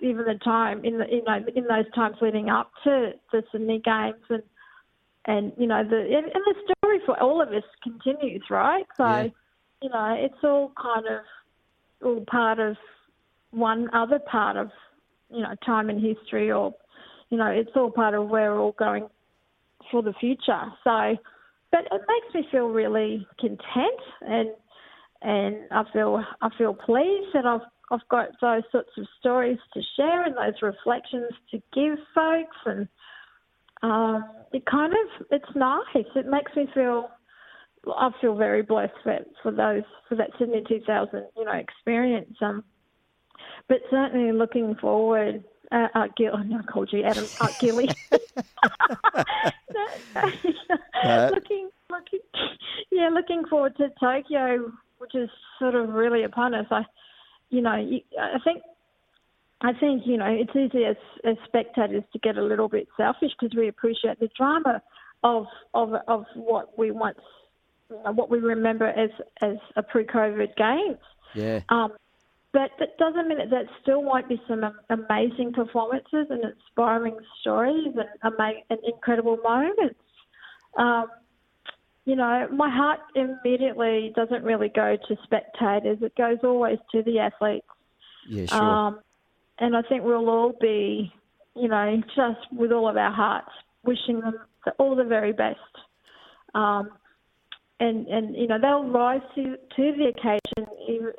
even 0.00 0.24
the 0.24 0.38
time 0.42 0.84
in 0.84 0.98
the 0.98 1.04
you 1.10 1.22
know 1.24 1.38
in 1.54 1.64
those 1.64 1.90
times 1.94 2.16
leading 2.22 2.48
up 2.48 2.70
to 2.84 3.12
the 3.32 3.42
Sydney 3.52 3.82
Games, 3.84 4.24
and 4.30 4.42
and 5.26 5.52
you 5.58 5.66
know 5.66 5.82
the 5.84 5.96
and 5.96 6.26
and 6.26 6.44
the 6.46 6.74
story 6.80 7.00
for 7.04 7.20
all 7.22 7.42
of 7.42 7.48
us 7.48 7.62
continues, 7.82 8.44
right? 8.50 8.86
So 8.96 9.04
Yeah. 9.04 9.28
you 9.82 9.88
know 9.90 10.16
it's 10.18 10.42
all 10.42 10.72
kind 10.80 11.06
of 11.06 11.20
all 12.02 12.24
part 12.26 12.58
of 12.58 12.76
one 13.50 13.88
other 13.94 14.18
part 14.18 14.56
of 14.56 14.70
you 15.30 15.42
know 15.42 15.54
time 15.64 15.90
in 15.90 16.00
history 16.00 16.50
or 16.50 16.74
you 17.30 17.38
know 17.38 17.46
it's 17.46 17.70
all 17.76 17.90
part 17.90 18.14
of 18.14 18.28
where 18.28 18.52
we're 18.52 18.60
all 18.60 18.76
going 18.78 19.08
for 19.90 20.02
the 20.02 20.14
future. 20.20 20.62
So 20.82 21.16
but 21.70 21.86
it 21.90 22.02
makes 22.06 22.34
me 22.34 22.48
feel 22.50 22.68
really 22.68 23.26
content 23.40 24.00
and 24.20 24.50
and 25.22 25.56
I 25.70 25.84
feel 25.92 26.22
I 26.40 26.48
feel 26.56 26.74
pleased 26.74 27.28
that 27.34 27.46
I've 27.46 27.66
I've 27.90 28.08
got 28.08 28.28
those 28.40 28.62
sorts 28.70 28.90
of 28.96 29.06
stories 29.20 29.58
to 29.74 29.80
share 29.96 30.24
and 30.24 30.34
those 30.36 30.60
reflections 30.62 31.30
to 31.50 31.58
give 31.74 31.98
folks. 32.14 32.56
And 32.64 32.88
um, 33.82 34.24
it 34.52 34.64
kind 34.66 34.92
of 34.92 35.26
it's 35.30 35.56
nice. 35.56 35.82
It 35.94 36.26
makes 36.26 36.52
me 36.56 36.66
feel 36.74 37.10
I 37.86 38.10
feel 38.20 38.36
very 38.36 38.62
blessed 38.62 38.92
for, 39.02 39.18
for 39.42 39.52
those 39.52 39.82
for 40.08 40.14
that 40.16 40.30
Sydney 40.38 40.62
2000 40.66 41.26
you 41.36 41.44
know 41.44 41.52
experience. 41.52 42.36
Um 42.40 42.64
but 43.68 43.78
certainly 43.90 44.32
looking 44.32 44.74
forward. 44.80 45.44
Uh, 45.74 45.88
uh, 45.92 46.06
Gil, 46.16 46.36
I 46.36 46.62
called 46.70 46.90
you 46.92 47.02
Adam 47.02 47.26
uh, 47.40 47.48
Gilly. 47.60 47.88
Uh, 51.04 51.28
looking, 51.34 51.68
looking, 51.90 52.20
yeah, 52.90 53.10
looking 53.12 53.44
forward 53.44 53.76
to 53.76 53.88
Tokyo, 54.00 54.72
which 54.96 55.14
is 55.14 55.28
sort 55.58 55.74
of 55.74 55.90
really 55.90 56.24
upon 56.24 56.54
us. 56.54 56.64
I, 56.70 56.82
you 57.50 57.60
know, 57.60 57.72
I 57.72 58.38
think, 58.42 58.62
I 59.60 59.72
think 59.74 60.06
you 60.06 60.16
know, 60.16 60.24
it's 60.26 60.56
easy 60.56 60.86
as, 60.86 60.96
as 61.24 61.36
spectators 61.46 62.04
to 62.14 62.18
get 62.20 62.38
a 62.38 62.42
little 62.42 62.70
bit 62.70 62.88
selfish 62.96 63.32
because 63.38 63.54
we 63.54 63.68
appreciate 63.68 64.18
the 64.18 64.30
drama 64.34 64.80
of 65.22 65.46
of 65.74 65.92
of 66.08 66.24
what 66.34 66.78
we 66.78 66.90
once, 66.90 67.18
what 67.88 68.30
we 68.30 68.38
remember 68.38 68.86
as 68.86 69.10
as 69.42 69.56
a 69.76 69.82
pre-COVID 69.82 70.56
games. 70.56 71.00
yeah. 71.34 71.60
Um, 71.68 71.92
but 72.54 72.70
that 72.78 72.96
doesn't 72.98 73.26
mean 73.26 73.38
that 73.38 73.50
there 73.50 73.68
still 73.82 74.02
won't 74.02 74.28
be 74.28 74.40
some 74.46 74.62
amazing 74.88 75.52
performances 75.52 76.28
and 76.30 76.44
inspiring 76.44 77.16
stories 77.40 77.92
and, 78.22 78.34
and 78.70 78.78
incredible 78.86 79.38
moments. 79.42 79.98
Um, 80.78 81.06
you 82.04 82.14
know, 82.14 82.46
my 82.52 82.70
heart 82.70 83.00
immediately 83.16 84.12
doesn't 84.14 84.44
really 84.44 84.68
go 84.68 84.96
to 85.08 85.16
spectators. 85.24 85.98
It 86.00 86.14
goes 86.16 86.38
always 86.44 86.78
to 86.92 87.02
the 87.02 87.18
athletes. 87.18 87.66
Yeah, 88.28 88.46
sure. 88.46 88.62
Um, 88.62 89.00
and 89.58 89.76
I 89.76 89.82
think 89.82 90.04
we'll 90.04 90.30
all 90.30 90.54
be, 90.60 91.12
you 91.56 91.68
know, 91.68 92.02
just 92.14 92.52
with 92.52 92.70
all 92.70 92.88
of 92.88 92.96
our 92.96 93.12
hearts 93.12 93.50
wishing 93.84 94.20
them 94.20 94.38
all 94.78 94.94
the 94.94 95.04
very 95.04 95.32
best. 95.32 95.58
Um, 96.54 96.90
and 97.80 98.06
and 98.06 98.36
you 98.36 98.46
know 98.46 98.58
they'll 98.60 98.88
rise 98.88 99.20
to 99.34 99.56
to 99.56 99.92
the 99.96 100.12
occasion. 100.14 100.70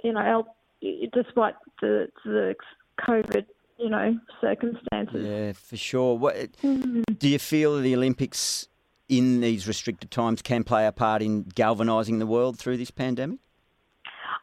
You 0.02 0.14
know, 0.14 0.48
despite 0.82 1.56
the 1.82 2.08
the 2.24 2.56
COVID 3.00 3.46
you 3.78 3.90
know 3.90 4.18
circumstances. 4.42 5.26
Yeah, 5.26 5.54
for 5.54 5.78
sure. 5.78 6.18
What 6.18 6.36
Mm. 6.64 7.04
do 7.18 7.28
you 7.28 7.40
feel 7.40 7.80
the 7.80 7.96
Olympics 7.96 8.68
in 9.08 9.42
these 9.42 9.68
restricted 9.68 10.10
times 10.12 10.42
can 10.42 10.64
play 10.64 10.88
a 10.88 10.92
part 10.92 11.22
in 11.22 11.44
galvanising 11.44 12.20
the 12.20 12.26
world 12.26 12.58
through 12.58 12.78
this 12.78 12.92
pandemic? 12.92 13.40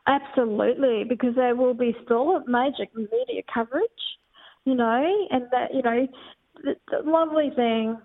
Absolutely, 0.06 1.04
because 1.04 1.34
there 1.36 1.54
will 1.54 1.74
be 1.74 1.96
still 2.04 2.40
major 2.46 2.86
media 2.94 3.42
coverage, 3.52 4.18
you 4.64 4.74
know, 4.74 5.26
and 5.30 5.44
that 5.52 5.74
you 5.74 5.82
know, 5.82 6.08
the, 6.64 6.76
the 6.90 7.10
lovely 7.10 7.50
thing 7.54 7.96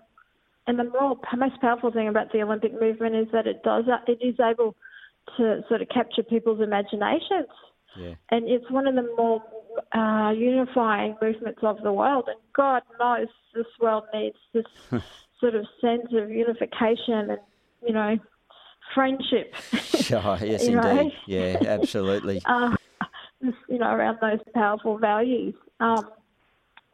and 0.68 0.78
the 0.78 0.84
more 0.84 1.18
most 1.36 1.60
powerful 1.60 1.90
thing 1.90 2.08
about 2.08 2.30
the 2.32 2.42
Olympic 2.42 2.78
movement 2.78 3.16
is 3.16 3.26
that 3.32 3.46
it 3.46 3.62
does 3.62 3.84
it 4.06 4.18
is 4.20 4.38
able 4.38 4.76
to 5.36 5.62
sort 5.68 5.82
of 5.82 5.88
capture 5.88 6.22
people's 6.22 6.60
imaginations, 6.60 7.48
Yeah. 7.96 8.14
and 8.30 8.48
it's 8.48 8.70
one 8.70 8.86
of 8.86 8.94
the 8.94 9.08
more 9.16 9.42
uh, 9.92 10.30
unifying 10.32 11.16
movements 11.20 11.60
of 11.62 11.78
the 11.82 11.92
world. 11.92 12.28
And 12.28 12.38
God 12.54 12.82
knows 12.98 13.28
this 13.54 13.66
world 13.80 14.04
needs 14.12 14.36
this 14.52 14.64
sort 15.40 15.54
of 15.54 15.66
sense 15.80 16.06
of 16.12 16.30
unification 16.30 17.30
and 17.30 17.38
you 17.86 17.92
know 17.92 18.16
friendship. 18.94 19.54
Sure, 19.82 20.38
yes, 20.42 20.66
You 20.66 20.76
know? 20.76 20.90
indeed. 20.90 21.12
Yeah, 21.26 21.56
absolutely. 21.66 22.42
uh, 22.44 22.74
you 23.40 23.78
know, 23.78 23.90
around 23.90 24.18
those 24.20 24.40
powerful 24.54 24.98
values. 24.98 25.54
Um, 25.80 26.10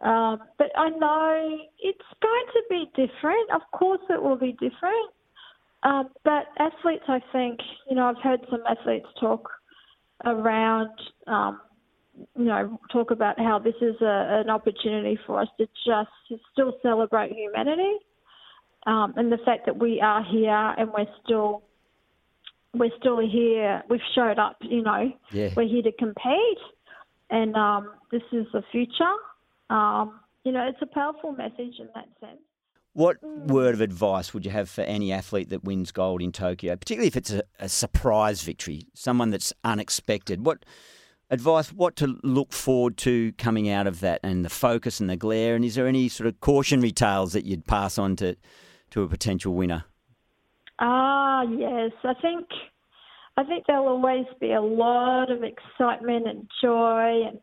um, 0.03 0.39
but 0.59 0.71
I 0.77 0.91
know 0.91 1.59
it's 1.79 1.99
going 2.21 2.45
to 2.53 2.63
be 2.69 2.85
different. 2.95 3.51
Of 3.55 3.63
course, 3.73 4.01
it 4.11 4.23
will 4.23 4.37
be 4.37 4.53
different. 4.53 5.11
Um, 5.83 6.09
but 6.25 6.47
athletes, 6.59 7.05
I 7.09 7.21
think, 7.33 7.61
you 7.89 7.97
know, 7.97 8.07
I've 8.07 8.23
heard 8.23 8.41
some 8.51 8.63
athletes 8.69 9.07
talk 9.21 9.49
around, 10.25 10.91
um, 11.27 11.61
you 12.37 12.45
know, 12.45 12.79
talk 12.93 13.11
about 13.11 13.39
how 13.39 13.59
this 13.59 13.75
is 13.81 13.95
a, 14.01 14.43
an 14.45 14.51
opportunity 14.51 15.19
for 15.27 15.41
us 15.41 15.49
to 15.59 15.67
just 15.87 16.11
to 16.29 16.39
still 16.53 16.75
celebrate 16.83 17.33
humanity 17.33 17.99
um, 18.87 19.15
and 19.17 19.33
the 19.33 19.39
fact 19.45 19.67
that 19.67 19.79
we 19.79 20.01
are 20.01 20.23
here 20.23 20.75
and 20.79 20.91
we're 20.93 21.07
still 21.25 21.63
we're 22.75 22.91
still 22.99 23.21
here. 23.21 23.83
We've 23.89 24.01
showed 24.15 24.39
up, 24.39 24.57
you 24.61 24.83
know. 24.83 25.13
Yeah. 25.31 25.51
We're 25.57 25.69
here 25.69 25.83
to 25.83 25.93
compete, 25.93 26.59
and 27.31 27.55
um, 27.55 27.93
this 28.11 28.23
is 28.33 28.47
the 28.53 28.63
future. 28.73 29.15
Um, 29.71 30.21
you 30.45 30.53
know, 30.53 30.67
it's 30.69 30.83
a 30.83 30.87
powerful 30.87 31.33
message 31.33 31.79
in 31.79 31.89
that 31.95 32.09
sense. 32.21 32.41
What 32.95 33.17
word 33.23 33.75
of 33.75 33.81
advice 33.81 34.33
would 34.33 34.45
you 34.45 34.53
have 34.53 34.71
for 34.71 34.83
any 34.83 35.13
athlete 35.13 35.51
that 35.51 35.65
wins 35.65 35.91
gold 35.91 36.23
in 36.23 36.31
Tokyo, 36.31 36.77
particularly 36.77 37.09
if 37.09 37.17
it's 37.17 37.33
a, 37.33 37.43
a 37.59 37.69
surprise 37.69 38.43
victory, 38.43 38.83
someone 38.95 39.31
that's 39.31 39.53
unexpected? 39.65 40.47
What 40.47 40.65
advice, 41.29 41.73
what 41.73 41.97
to 41.97 42.19
look 42.23 42.53
forward 42.53 42.97
to 42.99 43.33
coming 43.33 43.69
out 43.69 43.89
of 43.89 43.99
that 44.01 44.21
and 44.23 44.45
the 44.45 44.49
focus 44.49 45.01
and 45.01 45.11
the 45.11 45.17
glare? 45.17 45.57
And 45.57 45.65
is 45.65 45.75
there 45.75 45.89
any 45.89 46.09
sort 46.09 46.29
of 46.29 46.39
cautionary 46.39 46.93
tales 46.93 47.33
that 47.33 47.45
you'd 47.45 47.67
pass 47.67 47.99
on 47.99 48.15
to, 48.17 48.37
to 48.91 49.03
a 49.03 49.09
potential 49.09 49.55
winner? 49.55 49.85
Ah, 50.79 51.43
yes. 51.43 51.91
I 52.05 52.15
think 52.23 52.47
I 53.37 53.43
think 53.43 53.65
there'll 53.67 53.89
always 53.89 54.27
be 54.41 54.53
a 54.53 54.61
lot 54.61 55.31
of 55.31 55.43
excitement 55.43 56.29
and 56.29 56.49
joy, 56.63 57.23
and 57.27 57.41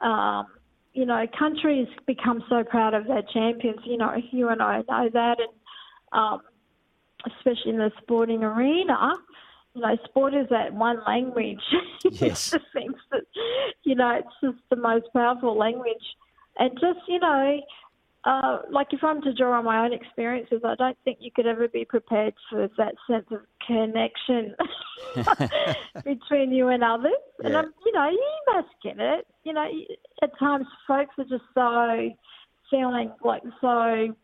um, 0.00 0.46
you 0.94 1.04
know, 1.04 1.26
countries 1.38 1.88
become 2.06 2.42
so 2.48 2.62
proud 2.64 2.94
of 2.94 3.06
their 3.06 3.22
champions. 3.32 3.80
You 3.84 3.98
know, 3.98 4.12
you 4.30 4.48
and 4.48 4.62
I 4.62 4.78
know 4.88 5.10
that, 5.12 5.38
and 5.40 5.52
um, 6.12 6.40
especially 7.26 7.72
in 7.72 7.78
the 7.78 7.90
sporting 8.00 8.42
arena. 8.42 9.12
You 9.74 9.82
know, 9.82 9.96
sport 10.04 10.34
is 10.34 10.46
that 10.50 10.72
one 10.72 10.98
language. 11.06 11.58
Yes. 12.10 12.50
that, 12.50 13.22
you 13.82 13.94
know, 13.94 14.18
it's 14.18 14.28
just 14.42 14.62
the 14.68 14.76
most 14.76 15.06
powerful 15.14 15.56
language. 15.56 16.04
And 16.58 16.70
just, 16.74 17.00
you 17.08 17.18
know, 17.18 17.60
uh, 18.24 18.58
like 18.70 18.88
if 18.92 19.04
I'm 19.04 19.20
to 19.22 19.34
draw 19.34 19.58
on 19.58 19.64
my 19.64 19.84
own 19.84 19.92
experiences, 19.92 20.62
I 20.64 20.74
don't 20.76 20.96
think 21.04 21.18
you 21.20 21.30
could 21.34 21.46
ever 21.46 21.68
be 21.68 21.84
prepared 21.84 22.34
for 22.50 22.68
that 22.78 22.94
sense 23.08 23.26
of 23.30 23.40
connection 23.66 24.54
between 26.04 26.52
you 26.52 26.68
and 26.68 26.82
others. 26.82 27.12
And 27.42 27.52
Yeah. 27.52 27.60
um, 27.60 27.74
you 27.84 27.92
know, 27.92 28.08
you 28.10 28.32
must 28.54 28.68
get 28.82 28.98
it. 28.98 29.26
You 29.44 29.52
know, 29.52 29.68
at 30.22 30.30
times 30.38 30.66
folks 30.86 31.14
are 31.18 31.24
just 31.24 31.44
so 31.54 32.10
feeling 32.70 33.12
like 33.22 33.42
so 33.60 34.14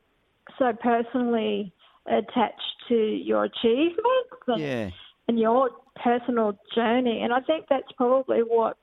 so 0.59 0.73
personally 0.83 1.73
attached 2.07 2.77
to 2.89 2.95
your 2.95 3.45
achievements 3.45 4.31
and, 4.49 4.61
Yeah. 4.61 4.91
and 5.29 5.39
your 5.39 5.71
personal 6.03 6.59
journey. 6.75 7.21
And 7.23 7.33
I 7.33 7.41
think 7.41 7.67
that's 7.69 7.93
probably 7.97 8.41
what 8.41 8.77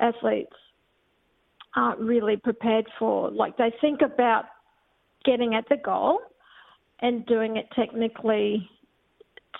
athletes 0.00 0.56
aren't 1.76 2.00
really 2.00 2.36
prepared 2.36 2.86
for. 2.98 3.30
Like 3.30 3.56
they 3.56 3.72
think 3.80 4.00
about 4.00 4.46
getting 5.24 5.54
at 5.54 5.68
the 5.68 5.76
goal 5.76 6.20
and 7.00 7.26
doing 7.26 7.56
it 7.56 7.66
technically 7.74 8.68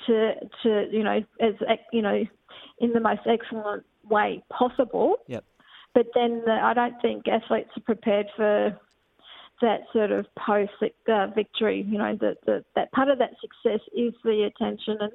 to 0.06 0.34
to 0.62 0.88
you 0.90 1.02
know 1.02 1.20
as 1.40 1.54
you 1.92 2.02
know 2.02 2.24
in 2.78 2.92
the 2.92 3.00
most 3.00 3.22
excellent 3.26 3.84
way 4.08 4.42
possible. 4.50 5.16
Yep. 5.28 5.44
But 5.94 6.06
then 6.14 6.42
the, 6.44 6.52
I 6.52 6.74
don't 6.74 7.00
think 7.00 7.28
athletes 7.28 7.70
are 7.76 7.82
prepared 7.82 8.26
for 8.36 8.76
that 9.62 9.80
sort 9.92 10.10
of 10.10 10.26
post 10.34 10.72
uh, 11.08 11.28
victory. 11.34 11.86
You 11.88 11.98
know 11.98 12.16
that 12.20 12.38
that 12.46 12.64
that 12.74 12.92
part 12.92 13.08
of 13.08 13.18
that 13.18 13.34
success 13.40 13.80
is 13.96 14.12
the 14.24 14.50
attention 14.50 14.98
and 15.00 15.12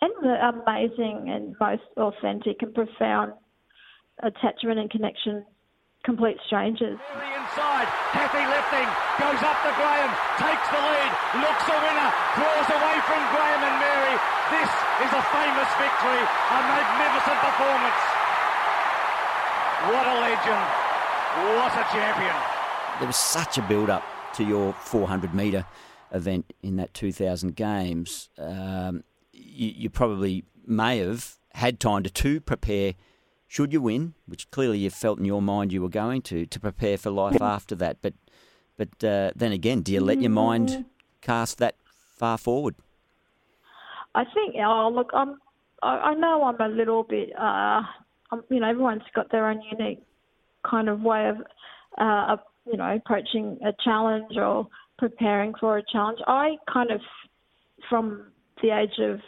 and 0.00 0.12
the 0.22 0.48
amazing 0.48 1.30
and 1.30 1.56
most 1.60 1.82
authentic 1.96 2.62
and 2.62 2.74
profound 2.74 3.32
attachment 4.22 4.78
and 4.78 4.90
connection 4.90 5.44
complete 6.04 6.38
strangers. 6.46 6.98
Merry 7.14 7.30
inside, 7.38 7.86
Cathy 8.10 8.42
lifting, 8.42 8.88
goes 9.22 9.40
up 9.42 9.58
to 9.62 9.70
Graham, 9.78 10.10
takes 10.38 10.66
the 10.74 10.82
lead, 10.82 11.12
looks 11.38 11.66
a 11.70 11.78
winner, 11.78 12.10
draws 12.34 12.68
away 12.74 12.96
from 13.06 13.20
Graham 13.30 13.62
and 13.62 13.76
Merry. 13.78 14.16
This 14.50 14.70
is 15.06 15.12
a 15.14 15.22
famous 15.30 15.70
victory, 15.78 16.22
a 16.22 16.58
magnificent 16.66 17.38
performance. 17.38 18.02
What 19.94 20.06
a 20.06 20.16
legend, 20.20 20.66
what 21.58 21.72
a 21.74 21.84
champion. 21.94 22.36
There 22.98 23.06
was 23.06 23.16
such 23.16 23.58
a 23.58 23.62
build 23.62 23.90
up 23.90 24.02
to 24.34 24.44
your 24.44 24.72
400 24.72 25.34
metre 25.34 25.64
event 26.12 26.52
in 26.62 26.76
that 26.76 26.94
2000 26.94 27.54
Games. 27.54 28.28
Um, 28.38 29.04
you, 29.32 29.72
you 29.76 29.90
probably 29.90 30.44
may 30.66 30.98
have 30.98 31.36
had 31.54 31.80
time 31.80 32.02
to, 32.02 32.10
to 32.10 32.40
prepare, 32.40 32.94
should 33.52 33.70
you 33.70 33.82
win, 33.82 34.14
which 34.24 34.50
clearly 34.50 34.78
you 34.78 34.88
felt 34.88 35.18
in 35.18 35.26
your 35.26 35.42
mind 35.42 35.74
you 35.74 35.82
were 35.82 35.90
going 35.90 36.22
to, 36.22 36.46
to 36.46 36.58
prepare 36.58 36.96
for 36.96 37.10
life 37.10 37.42
after 37.42 37.74
that. 37.74 37.98
But, 38.00 38.14
but 38.78 39.04
uh, 39.04 39.32
then 39.36 39.52
again, 39.52 39.82
do 39.82 39.92
you 39.92 40.00
let 40.00 40.22
your 40.22 40.30
mind 40.30 40.86
cast 41.20 41.58
that 41.58 41.74
far 41.84 42.38
forward? 42.38 42.76
I 44.14 44.24
think, 44.24 44.54
oh, 44.58 44.90
look, 44.90 45.10
I'm, 45.12 45.38
I, 45.82 45.96
I 45.98 46.14
know 46.14 46.44
I'm 46.44 46.58
a 46.62 46.74
little 46.74 47.02
bit, 47.02 47.28
uh, 47.38 47.82
I'm, 48.30 48.42
you 48.48 48.60
know, 48.60 48.70
everyone's 48.70 49.02
got 49.14 49.30
their 49.30 49.46
own 49.50 49.60
unique 49.70 50.02
kind 50.64 50.88
of 50.88 51.02
way 51.02 51.28
of, 51.28 51.36
uh, 52.00 52.32
of, 52.32 52.38
you 52.64 52.78
know, 52.78 52.96
approaching 52.96 53.58
a 53.66 53.74
challenge 53.84 54.34
or 54.34 54.66
preparing 54.98 55.52
for 55.60 55.76
a 55.76 55.82
challenge. 55.92 56.20
I 56.26 56.56
kind 56.72 56.90
of, 56.90 57.02
from 57.90 58.32
the 58.62 58.70
age 58.70 58.98
of, 58.98 59.20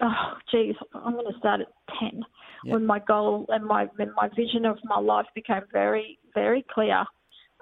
oh, 0.00 0.32
geez, 0.50 0.74
I'm 0.94 1.12
going 1.14 1.30
to 1.32 1.38
start 1.38 1.60
at 1.60 1.68
10 2.00 2.22
Yeah. 2.64 2.74
when 2.74 2.86
my 2.86 2.98
goal 3.00 3.46
and 3.48 3.64
my, 3.64 3.86
when 3.96 4.12
my 4.14 4.28
vision 4.34 4.64
of 4.64 4.78
my 4.84 4.98
life 4.98 5.26
became 5.34 5.62
very, 5.72 6.18
very 6.34 6.64
clear. 6.72 7.04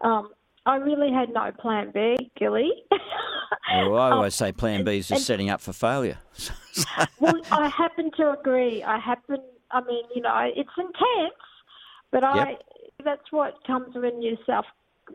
Um, 0.04 0.30
I 0.66 0.76
really 0.76 1.12
had 1.12 1.30
no 1.32 1.50
plan 1.58 1.90
B, 1.92 2.16
Gilly. 2.38 2.70
Well, 2.90 3.96
I 3.98 4.06
Um, 4.10 4.12
always 4.14 4.34
say 4.34 4.52
Plan 4.52 4.84
B 4.84 4.98
is 4.98 5.08
just 5.08 5.20
and- 5.20 5.26
setting 5.26 5.50
up 5.50 5.60
for 5.60 5.72
failure. 5.72 6.18
well, 7.20 7.34
I 7.50 7.68
happen 7.68 8.10
to 8.18 8.32
agree. 8.38 8.82
I 8.82 8.98
happen. 8.98 9.38
I 9.70 9.80
mean, 9.82 10.04
you 10.14 10.22
know, 10.22 10.50
it's 10.54 10.70
intense, 10.76 11.34
but 12.10 12.24
I. 12.24 12.56
That's 13.02 13.32
what 13.32 13.54
comes 13.66 13.94
when 13.94 14.20
you 14.20 14.36
self 14.44 14.66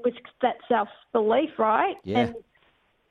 with 0.04 0.16
that 0.42 0.56
self 0.68 0.88
belief, 1.14 1.52
right? 1.60 1.96
Yeah. 2.04 2.18
And 2.20 2.36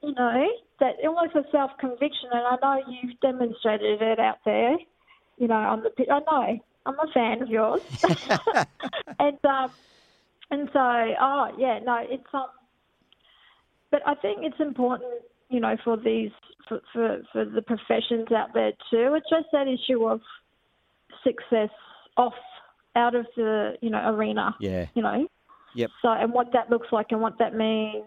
you 0.06 0.14
know 0.14 0.46
that 0.80 0.96
almost 1.04 1.34
a 1.34 1.44
self 1.50 1.70
conviction, 1.78 2.30
and 2.32 2.46
I 2.46 2.56
know 2.62 2.82
you've 2.88 3.18
demonstrated 3.20 4.02
it 4.02 4.18
out 4.18 4.38
there. 4.44 4.76
You 5.38 5.49
know, 5.49 5.54
on 5.54 5.82
the 5.82 5.90
pit. 5.90 6.08
I 6.11 6.20
know. 6.20 6.61
I'm 6.87 6.99
a 6.99 7.12
fan 7.12 7.42
of 7.42 7.49
yours. 7.49 7.80
and 9.18 9.44
um, 9.44 9.70
and 10.50 10.68
so, 10.73 10.78
oh 10.80 11.49
yeah, 11.58 11.80
no, 11.84 12.04
it's 12.08 12.25
um. 12.32 12.46
But 13.90 14.02
I 14.06 14.14
think 14.16 14.40
it's 14.42 14.58
important, 14.58 15.23
you 15.50 15.61
know, 15.61 15.76
for 15.84 15.96
these 15.96 16.30
for, 16.68 16.80
for, 16.92 17.23
for 17.32 17.44
the 17.44 17.62
professions 17.62 18.30
out 18.32 18.52
there 18.52 18.73
too. 18.90 19.14
It's 19.14 19.30
just 19.30 19.46
that 19.52 19.68
issue 19.68 20.04
of 20.04 20.20
success 21.23 21.70
off 22.16 22.34
out 22.96 23.14
of 23.14 23.26
the 23.37 23.75
you 23.80 23.90
know 23.90 24.14
arena. 24.14 24.54
Yeah. 24.61 24.87
You 24.94 25.02
know. 25.02 25.28
Yep. 25.75 25.90
So 26.02 26.08
and 26.08 26.32
what 26.32 26.52
that 26.52 26.70
looks 26.70 26.88
like 26.92 27.08
and 27.11 27.20
what 27.20 27.38
that 27.38 27.54
means. 27.54 28.04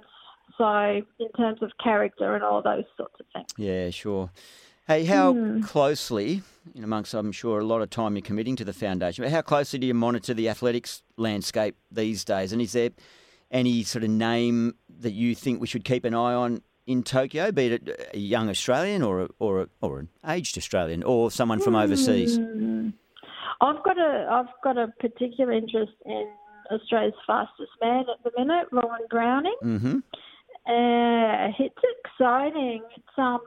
So, 0.57 1.01
in 1.19 1.31
terms 1.37 1.61
of 1.61 1.71
character 1.83 2.33
and 2.35 2.43
all 2.43 2.61
those 2.61 2.83
sorts 2.97 3.15
of 3.19 3.25
things. 3.33 3.47
Yeah, 3.57 3.89
sure. 3.91 4.31
Hey, 4.87 5.03
how 5.05 5.33
Hmm. 5.33 5.61
closely, 5.61 6.41
amongst, 6.81 7.13
I'm 7.13 7.31
sure, 7.31 7.59
a 7.59 7.63
lot 7.65 7.81
of 7.81 7.89
time 7.89 8.15
you're 8.15 8.21
committing 8.21 8.55
to 8.55 8.65
the 8.65 8.73
foundation, 8.73 9.23
but 9.23 9.31
how 9.31 9.41
closely 9.41 9.77
do 9.79 9.85
you 9.87 9.93
monitor 9.93 10.33
the 10.33 10.49
athletics 10.49 11.03
landscape 11.17 11.75
these 11.91 12.23
days? 12.23 12.53
And 12.53 12.61
is 12.61 12.71
there 12.73 12.89
any 13.51 13.83
sort 13.83 14.03
of 14.03 14.09
name 14.09 14.75
that 14.99 15.11
you 15.11 15.35
think 15.35 15.59
we 15.61 15.67
should 15.67 15.83
keep 15.83 16.05
an 16.05 16.13
eye 16.13 16.33
on 16.33 16.61
in 16.85 17.03
Tokyo, 17.03 17.51
be 17.51 17.65
it 17.67 18.09
a 18.13 18.17
young 18.17 18.49
Australian 18.49 19.03
or 19.03 19.23
a, 19.23 19.27
or 19.39 19.61
a, 19.63 19.67
or 19.81 19.99
an 19.99 20.07
aged 20.25 20.57
Australian 20.57 21.03
or 21.03 21.29
someone 21.29 21.59
from 21.59 21.75
overseas? 21.75 22.37
Hmm. 22.37 22.89
I've 23.59 23.83
got 23.83 23.97
a 23.97 24.27
I've 24.31 24.53
got 24.63 24.77
a 24.77 24.87
particular 24.99 25.51
interest 25.51 25.91
in 26.05 26.31
Australia's 26.71 27.13
fastest 27.25 27.71
man 27.81 28.05
at 28.09 28.23
the 28.23 28.31
minute, 28.39 28.67
Rohan 28.71 28.99
Browning. 29.09 29.55
Mm-hmm. 29.63 29.97
Uh, 30.67 31.51
it's 31.59 31.75
exciting. 32.05 32.81
It's 32.95 33.17
um, 33.17 33.39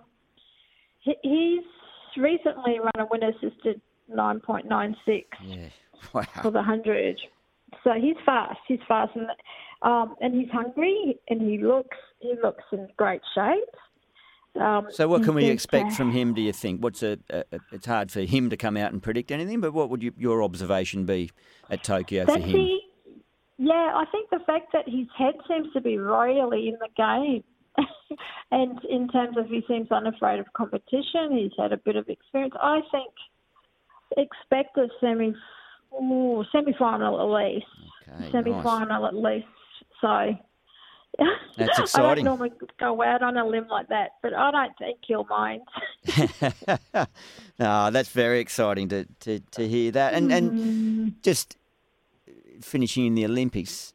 he, 1.00 1.15
he's 1.23 1.65
recently 2.23 2.79
run 2.81 2.93
a 2.99 3.07
winner 3.11 3.31
assisted 3.31 3.81
nine 4.09 4.41
point 4.41 4.67
nine 4.67 4.97
six 5.05 5.27
Yeah. 5.45 5.69
for 6.43 6.50
the 6.50 6.62
hundred. 6.62 7.21
So 7.85 7.93
he's 8.00 8.17
fast. 8.25 8.59
He's 8.67 8.81
fast, 8.89 9.12
and 9.15 9.27
um, 9.83 10.17
and 10.21 10.35
he's 10.35 10.50
hungry, 10.50 11.19
and 11.29 11.41
he 11.41 11.59
looks 11.59 11.97
he 12.21 12.35
looks 12.43 12.65
in 12.73 12.89
great 12.97 13.21
shape. 13.35 14.61
Um, 14.61 14.89
So, 14.91 15.07
what 15.07 15.23
can 15.23 15.35
we 15.35 15.47
expect 15.47 15.93
from 15.93 16.11
him? 16.11 16.35
Do 16.35 16.41
you 16.43 16.53
think? 16.53 16.83
What's 16.83 17.03
a, 17.05 17.19
a? 17.31 17.45
a- 17.53 17.61
It's 17.71 17.87
hard 17.87 18.11
for 18.11 18.21
him 18.23 18.50
to 18.50 18.57
come 18.57 18.77
out 18.77 18.93
and 18.93 19.00
predict 19.00 19.31
anything, 19.31 19.61
but 19.61 19.73
what 19.73 19.91
would 19.91 20.03
you, 20.03 20.12
your 20.19 20.43
observation 20.43 21.05
be 21.07 21.31
at 21.71 21.85
Tokyo 21.85 22.25
for 22.27 22.33
him? 22.39 22.43
he, 22.43 22.81
yeah, 23.62 23.93
I 23.95 24.05
think 24.11 24.31
the 24.31 24.38
fact 24.47 24.73
that 24.73 24.88
his 24.88 25.07
head 25.17 25.35
seems 25.47 25.71
to 25.75 25.81
be 25.83 25.99
really 25.99 26.69
in 26.69 26.76
the 26.81 26.88
game, 26.97 27.45
and 28.50 28.83
in 28.88 29.07
terms 29.09 29.37
of 29.37 29.47
he 29.47 29.62
seems 29.69 29.90
unafraid 29.93 30.40
of 30.40 30.47
competition, 30.55 31.31
he's 31.37 31.52
had 31.59 31.73
a 31.73 31.76
bit 31.76 31.97
of 31.97 32.09
experience. 32.09 32.55
I 32.62 32.81
think 32.90 33.12
expect 34.17 34.79
a 34.79 34.88
semi, 35.00 35.35
ooh, 36.00 36.43
semi 36.50 36.73
final 36.79 37.21
at 37.21 37.45
least, 37.45 37.67
Okay, 38.09 38.31
semi 38.33 38.50
nice. 38.50 38.62
final 38.64 39.07
at 39.07 39.14
least. 39.14 39.47
So. 40.00 40.33
That's 41.59 41.95
I 41.97 42.02
don't 42.14 42.25
normally 42.25 42.52
go 42.79 43.02
out 43.02 43.21
on 43.21 43.37
a 43.37 43.45
limb 43.45 43.67
like 43.69 43.88
that, 43.88 44.12
but 44.23 44.33
I 44.33 44.50
don't 44.52 44.73
think 44.79 44.99
he'll 45.07 45.25
mind. 45.25 45.61
no, 47.59 47.90
that's 47.90 48.09
very 48.11 48.38
exciting 48.40 48.88
to, 48.88 49.05
to, 49.21 49.40
to 49.40 49.69
hear 49.69 49.90
that. 49.90 50.14
And 50.14 50.31
Mm. 50.31 50.37
and 50.37 51.23
just 51.23 51.57
finishing 52.62 53.07
in 53.07 53.14
the 53.14 53.25
Olympics, 53.25 53.93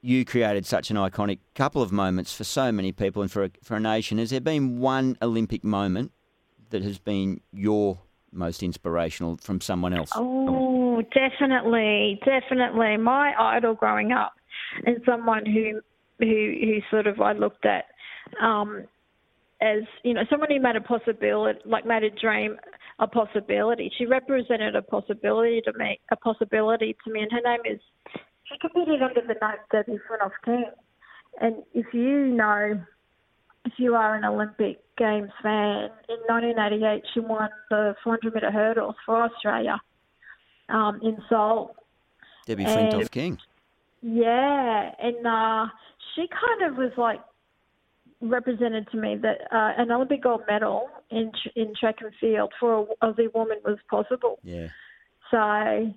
you 0.00 0.24
created 0.24 0.66
such 0.66 0.90
an 0.90 0.96
iconic 0.96 1.38
couple 1.54 1.82
of 1.82 1.92
moments 1.92 2.34
for 2.34 2.44
so 2.44 2.72
many 2.72 2.92
people 2.92 3.22
and 3.22 3.30
for 3.30 3.44
a, 3.44 3.50
for 3.62 3.76
a 3.76 3.80
nation. 3.80 4.18
Has 4.18 4.30
there 4.30 4.40
been 4.40 4.78
one 4.78 5.16
Olympic 5.22 5.62
moment 5.64 6.12
that 6.70 6.82
has 6.82 6.98
been 6.98 7.40
your 7.52 7.98
most 8.32 8.62
inspirational 8.62 9.36
from 9.36 9.60
someone 9.60 9.92
else? 9.92 10.10
Oh, 10.14 11.02
definitely, 11.14 12.20
definitely. 12.24 12.96
My 12.96 13.34
idol 13.38 13.74
growing 13.74 14.12
up, 14.12 14.32
and 14.84 15.00
someone 15.06 15.46
who 15.46 15.80
who 16.18 16.54
who 16.60 16.78
sort 16.90 17.06
of 17.06 17.20
I 17.20 17.32
looked 17.32 17.64
at 17.64 17.84
um, 18.40 18.84
as 19.60 19.82
you 20.02 20.14
know 20.14 20.22
someone 20.30 20.50
who 20.50 20.60
made 20.60 20.76
a 20.76 20.80
possibility, 20.80 21.60
like 21.64 21.86
made 21.86 22.02
a 22.02 22.10
dream 22.10 22.56
a 22.98 23.06
possibility. 23.06 23.90
She 23.96 24.06
represented 24.06 24.76
a 24.76 24.82
possibility 24.82 25.60
to 25.62 25.72
me, 25.78 25.98
a 26.10 26.16
possibility 26.16 26.96
to 27.04 27.12
me, 27.12 27.20
and 27.22 27.32
her 27.32 27.40
name 27.42 27.60
is. 27.64 27.80
She 28.44 28.58
competed 28.58 29.02
under 29.02 29.20
the 29.22 29.34
name 29.34 29.56
Debbie 29.70 29.98
Flintoff 30.08 30.32
King, 30.44 30.64
and 31.40 31.62
if 31.74 31.86
you 31.92 32.26
know 32.26 32.80
if 33.64 33.72
you 33.78 33.94
are 33.94 34.14
an 34.14 34.24
Olympic 34.24 34.80
Games 34.98 35.30
fan, 35.42 35.88
in 36.08 36.18
1988 36.28 37.02
she 37.14 37.20
won 37.20 37.48
the 37.70 37.94
400 38.04 38.34
metre 38.34 38.50
hurdles 38.50 38.96
for 39.06 39.22
Australia 39.22 39.80
um, 40.68 41.00
in 41.02 41.16
Seoul. 41.28 41.74
Debbie 42.46 42.64
and- 42.64 43.10
King. 43.10 43.38
Yeah, 44.04 44.90
and 44.98 45.24
uh, 45.24 45.66
she 46.14 46.26
kind 46.28 46.70
of 46.70 46.76
was 46.76 46.90
like 46.96 47.20
represented 48.22 48.88
to 48.92 48.96
me 48.96 49.16
that 49.16 49.42
uh, 49.52 49.72
an 49.80 49.90
Olympic 49.90 50.22
gold 50.22 50.42
medal 50.48 50.88
in 51.10 51.32
in 51.56 51.74
track 51.78 51.96
and 52.00 52.12
field 52.20 52.52
for 52.58 52.80
a 52.80 53.06
Aussie 53.06 53.32
woman 53.34 53.58
was 53.64 53.78
possible. 53.90 54.38
Yeah, 54.42 54.68
So 55.30 55.92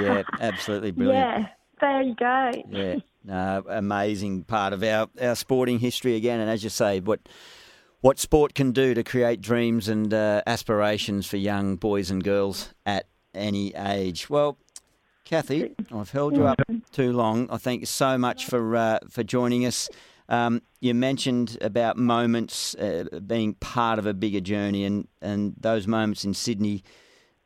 yeah, 0.00 0.22
absolutely 0.40 0.92
brilliant. 0.92 1.18
yeah, 1.18 1.46
there 1.80 2.02
you 2.02 2.14
go. 2.14 2.50
Yeah, 2.70 2.96
no, 3.24 3.64
amazing 3.68 4.44
part 4.44 4.72
of 4.72 4.82
our, 4.82 5.08
our 5.20 5.34
sporting 5.34 5.78
history 5.78 6.14
again. 6.14 6.40
And 6.40 6.50
as 6.50 6.64
you 6.64 6.70
say, 6.70 7.00
what 7.00 7.20
what 8.00 8.18
sport 8.18 8.54
can 8.54 8.72
do 8.72 8.94
to 8.94 9.02
create 9.02 9.40
dreams 9.40 9.88
and 9.88 10.14
uh, 10.14 10.42
aspirations 10.46 11.26
for 11.26 11.36
young 11.36 11.76
boys 11.76 12.10
and 12.10 12.22
girls 12.22 12.72
at 12.86 13.06
any 13.34 13.74
age. 13.74 14.30
Well, 14.30 14.56
Cathy, 15.24 15.74
I've 15.92 16.10
held 16.10 16.36
you 16.36 16.46
up 16.46 16.60
too 16.92 17.12
long. 17.12 17.50
I 17.50 17.58
thank 17.58 17.80
you 17.80 17.86
so 17.86 18.16
much 18.16 18.46
for 18.46 18.76
uh, 18.76 18.98
for 19.10 19.22
joining 19.24 19.66
us. 19.66 19.88
Um, 20.28 20.62
you 20.80 20.94
mentioned 20.94 21.56
about 21.60 21.96
moments 21.96 22.74
uh, 22.74 23.04
being 23.26 23.54
part 23.54 23.98
of 23.98 24.06
a 24.06 24.12
bigger 24.14 24.40
journey, 24.40 24.84
and, 24.84 25.08
and 25.22 25.54
those 25.58 25.86
moments 25.86 26.24
in 26.24 26.34
Sydney 26.34 26.84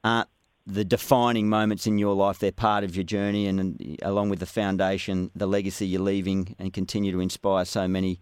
aren't 0.02 0.28
the 0.66 0.84
defining 0.84 1.48
moments 1.48 1.86
in 1.86 1.98
your 1.98 2.14
life. 2.14 2.38
They're 2.38 2.52
part 2.52 2.84
of 2.84 2.96
your 2.96 3.04
journey, 3.04 3.46
and, 3.46 3.60
and 3.60 3.98
along 4.02 4.30
with 4.30 4.40
the 4.40 4.46
foundation, 4.46 5.30
the 5.34 5.46
legacy 5.46 5.86
you're 5.86 6.02
leaving, 6.02 6.56
and 6.58 6.72
continue 6.72 7.12
to 7.12 7.20
inspire 7.20 7.64
so 7.64 7.86
many 7.86 8.20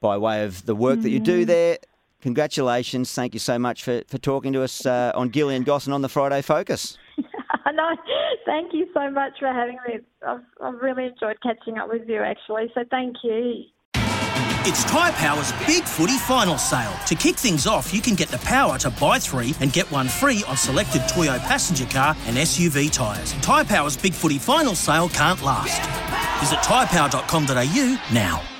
by 0.00 0.16
way 0.16 0.44
of 0.44 0.66
the 0.66 0.74
work 0.74 1.00
that 1.02 1.10
you 1.10 1.20
do 1.20 1.44
there. 1.44 1.78
Congratulations. 2.22 3.12
Thank 3.14 3.34
you 3.34 3.40
so 3.40 3.58
much 3.58 3.82
for, 3.82 4.02
for 4.06 4.18
talking 4.18 4.52
to 4.52 4.62
us 4.62 4.84
uh, 4.84 5.12
on 5.14 5.30
Gillian 5.30 5.62
Gosson 5.62 5.92
on 5.92 6.02
the 6.02 6.08
Friday 6.08 6.42
Focus. 6.42 6.98
no, 7.74 7.96
thank 8.46 8.72
you 8.72 8.86
so 8.94 9.10
much 9.10 9.32
for 9.38 9.48
having 9.48 9.78
me. 9.86 10.00
I've, 10.26 10.40
I've 10.62 10.80
really 10.80 11.06
enjoyed 11.06 11.40
catching 11.42 11.78
up 11.78 11.88
with 11.88 12.08
you, 12.08 12.22
actually. 12.22 12.70
So 12.74 12.84
thank 12.90 13.16
you. 13.22 13.64
It's 14.62 14.84
Tyre 14.84 15.12
Power's 15.12 15.52
Big 15.66 15.84
Footy 15.84 16.18
Final 16.18 16.58
Sale. 16.58 16.92
To 17.06 17.14
kick 17.14 17.36
things 17.36 17.66
off, 17.66 17.94
you 17.94 18.02
can 18.02 18.14
get 18.14 18.28
the 18.28 18.38
power 18.38 18.76
to 18.78 18.90
buy 18.90 19.18
three 19.18 19.54
and 19.60 19.72
get 19.72 19.90
one 19.90 20.06
free 20.06 20.44
on 20.46 20.56
selected 20.56 21.02
Toyo 21.08 21.38
passenger 21.38 21.86
car 21.86 22.14
and 22.26 22.36
SUV 22.36 22.92
tyres. 22.92 23.32
Tyre 23.40 23.64
Power's 23.64 23.96
Big 23.96 24.12
Footy 24.12 24.38
Final 24.38 24.74
Sale 24.74 25.08
can't 25.08 25.42
last. 25.42 25.80
Visit 26.40 26.58
tyrepower.com.au 26.58 28.00
now. 28.12 28.59